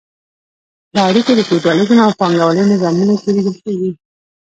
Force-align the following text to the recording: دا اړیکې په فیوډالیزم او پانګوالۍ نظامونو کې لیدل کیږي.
دا 0.93 1.01
اړیکې 1.09 1.31
په 1.37 1.43
فیوډالیزم 1.47 1.97
او 2.05 2.11
پانګوالۍ 2.19 2.63
نظامونو 2.71 3.13
کې 3.21 3.29
لیدل 3.35 3.55
کیږي. 3.63 3.91